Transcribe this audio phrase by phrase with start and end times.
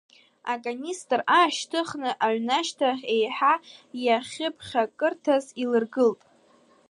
[0.51, 3.53] Аканистр аашьҭыхны аҩнашьҭахь, еиҳа
[4.05, 6.21] иахьыԥхьакырҭаз илыргылт.